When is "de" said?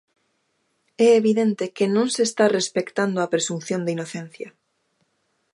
3.83-3.93